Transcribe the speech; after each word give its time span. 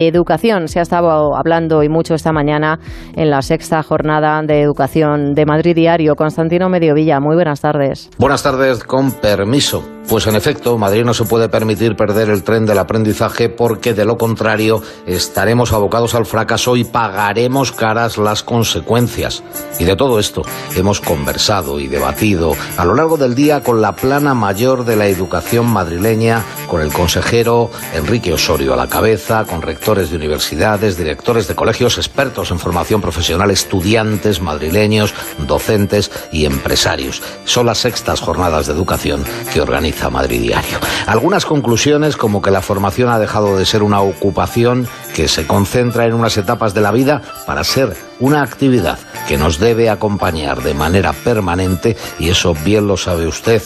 Educación. 0.00 0.66
Se 0.66 0.78
ha 0.78 0.82
estado 0.82 1.36
hablando 1.36 1.82
y 1.82 1.88
mucho 1.90 2.14
esta 2.14 2.32
mañana 2.32 2.78
en 3.14 3.28
la 3.28 3.42
sexta 3.42 3.82
jornada 3.82 4.40
de 4.42 4.62
educación 4.62 5.34
de 5.34 5.44
Madrid 5.44 5.74
Diario. 5.76 6.16
Constantino 6.16 6.70
Mediovilla, 6.70 7.20
muy 7.20 7.36
buenas 7.36 7.60
tardes. 7.60 8.08
Buenas 8.18 8.42
tardes, 8.42 8.82
con 8.82 9.12
permiso. 9.12 9.84
Pues 10.10 10.26
en 10.26 10.34
efecto, 10.34 10.76
Madrid 10.76 11.04
no 11.04 11.14
se 11.14 11.24
puede 11.24 11.48
permitir 11.48 11.94
perder 11.94 12.30
el 12.30 12.42
tren 12.42 12.66
del 12.66 12.80
aprendizaje 12.80 13.48
porque 13.48 13.94
de 13.94 14.04
lo 14.04 14.18
contrario 14.18 14.82
estaremos 15.06 15.72
abocados 15.72 16.16
al 16.16 16.26
fracaso 16.26 16.74
y 16.74 16.82
pagaremos 16.82 17.70
caras 17.70 18.18
las 18.18 18.42
consecuencias. 18.42 19.44
Y 19.78 19.84
de 19.84 19.94
todo 19.94 20.18
esto 20.18 20.42
hemos 20.74 21.00
conversado 21.00 21.78
y 21.78 21.86
debatido 21.86 22.56
a 22.76 22.84
lo 22.84 22.96
largo 22.96 23.18
del 23.18 23.36
día 23.36 23.62
con 23.62 23.80
la 23.80 23.94
plana 23.94 24.34
mayor 24.34 24.84
de 24.84 24.96
la 24.96 25.06
educación 25.06 25.66
madrileña, 25.66 26.42
con 26.66 26.80
el 26.80 26.92
consejero 26.92 27.70
Enrique 27.94 28.32
Osorio 28.32 28.74
a 28.74 28.76
la 28.76 28.88
cabeza, 28.88 29.44
con 29.44 29.62
rectores 29.62 30.10
de 30.10 30.16
universidades, 30.16 30.96
directores 30.96 31.46
de 31.46 31.54
colegios, 31.54 31.98
expertos 31.98 32.50
en 32.50 32.58
formación 32.58 33.00
profesional, 33.00 33.52
estudiantes 33.52 34.40
madrileños, 34.40 35.14
docentes 35.46 36.10
y 36.32 36.46
empresarios. 36.46 37.22
Son 37.44 37.66
las 37.66 37.78
sextas 37.78 38.20
jornadas 38.20 38.66
de 38.66 38.72
educación 38.72 39.22
que 39.52 39.60
organiza 39.60 39.99
Madrid 40.08 40.40
Diario. 40.40 40.78
Algunas 41.06 41.44
conclusiones 41.44 42.16
como 42.16 42.40
que 42.40 42.50
la 42.50 42.62
formación 42.62 43.10
ha 43.10 43.18
dejado 43.18 43.58
de 43.58 43.66
ser 43.66 43.82
una 43.82 44.00
ocupación 44.00 44.88
que 45.14 45.28
se 45.28 45.46
concentra 45.46 46.06
en 46.06 46.14
unas 46.14 46.36
etapas 46.36 46.72
de 46.72 46.80
la 46.80 46.92
vida 46.92 47.20
para 47.46 47.64
ser 47.64 47.94
una 48.20 48.42
actividad 48.42 48.98
que 49.26 49.36
nos 49.36 49.58
debe 49.58 49.90
acompañar 49.90 50.62
de 50.62 50.74
manera 50.74 51.12
permanente 51.12 51.96
y 52.18 52.28
eso 52.28 52.54
bien 52.64 52.86
lo 52.86 52.96
sabe 52.96 53.26
usted, 53.26 53.62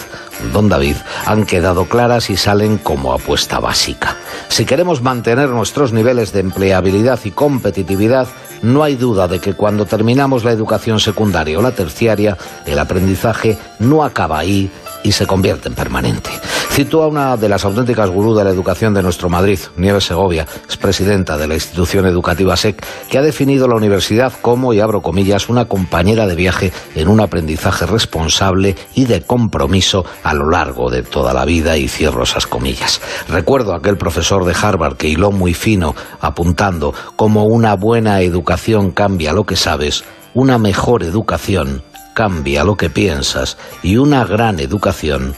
don 0.53 0.69
David, 0.69 0.97
han 1.27 1.45
quedado 1.45 1.87
claras 1.87 2.31
y 2.31 2.37
salen 2.37 2.79
como 2.79 3.13
apuesta 3.13 3.61
básica. 3.61 4.17
Si 4.49 4.65
queremos 4.65 5.03
mantener 5.03 5.51
nuestros 5.51 5.93
niveles 5.93 6.33
de 6.33 6.41
empleabilidad 6.41 7.21
y 7.25 7.31
competitividad, 7.31 8.29
no 8.63 8.83
hay 8.83 8.97
duda 8.97 9.29
de 9.29 9.41
que 9.41 9.55
cuando 9.55 9.85
terminamos 9.85 10.45
la 10.45 10.53
educación 10.53 11.01
secundaria 11.01 11.59
o 11.59 11.63
la 11.63 11.73
terciaria, 11.73 12.37
el 12.65 12.79
aprendizaje 12.79 13.59
no 13.79 14.05
acaba 14.05 14.39
ahí, 14.39 14.71
y 15.05 15.13
se 15.13 15.27
convierte 15.27 15.69
en 15.69 15.77
permanente. 15.77 16.31
Cito 16.71 17.05
a 17.05 17.07
una 17.07 17.37
de 17.37 17.49
las 17.49 17.65
auténticas 17.65 18.11
gurú 18.11 18.35
de 18.35 18.43
la 18.43 18.51
educación 18.51 18.95
de 18.95 19.03
nuestro 19.03 19.29
Madrid, 19.29 19.61
Nieves 19.77 20.05
Segovia, 20.05 20.45
es 20.69 20.77
presidenta 20.77 21.39
de 21.39 21.47
la 21.47 21.55
institución 21.55 22.07
educativa 22.07 22.57
SEC, 22.57 22.85
que 23.09 23.19
ha 23.19 23.23
definido 23.23 23.69
la 23.69 23.77
universidad 23.77 24.33
como, 24.41 24.73
y 24.73 24.81
abro 24.81 25.03
comillas, 25.03 25.49
una 25.49 25.67
compañera 25.67 26.27
de 26.27 26.35
viaje 26.35 26.73
en 26.97 27.07
un 27.07 27.21
aprendizaje 27.21 27.87
responsable 27.87 28.75
y 28.95 29.05
de 29.05 29.23
compromiso 29.23 30.05
a 30.25 30.35
lo 30.35 30.51
largo 30.51 30.91
de 30.91 31.03
toda 31.03 31.33
la 31.33 31.45
vida, 31.45 31.77
y 31.77 31.87
cierro 31.87 32.25
esas 32.25 32.49
comillas. 32.49 33.01
Recuerdo 33.29 33.75
a 33.75 33.77
aquel 33.77 33.99
profesor 33.99 34.45
de 34.45 34.57
Harvard 34.61 34.97
que 34.97 35.09
hiló 35.09 35.31
muy 35.31 35.55
fino, 35.55 35.95
apuntando 36.21 36.95
cómo 37.15 37.45
una 37.45 37.77
buena 37.77 38.23
educación 38.23 38.91
cambia 38.91 39.33
lo 39.33 39.45
que 39.45 39.57
sabes, 39.57 40.03
una 40.33 40.59
mejor 40.59 41.05
educación 41.05 41.83
cambia 42.15 42.65
lo 42.65 42.77
que 42.77 42.89
piensas 42.89 43.59
y 43.83 43.99
una 43.99 44.25
gran 44.25 44.61
educación 44.61 45.35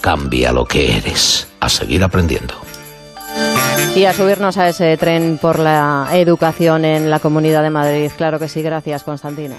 cambia 0.00 0.52
lo 0.52 0.66
que 0.66 0.98
eres. 0.98 1.48
A 1.60 1.68
seguir 1.68 2.04
aprendiendo. 2.04 2.54
Y 3.94 4.04
a 4.04 4.12
subirnos 4.12 4.58
a 4.58 4.68
ese 4.68 4.96
tren 4.98 5.38
por 5.40 5.58
la 5.58 6.08
educación 6.12 6.84
en 6.84 7.10
la 7.10 7.18
Comunidad 7.18 7.62
de 7.62 7.70
Madrid. 7.70 8.10
Claro 8.16 8.38
que 8.38 8.48
sí, 8.48 8.60
gracias, 8.62 9.02
Constantino. 9.02 9.56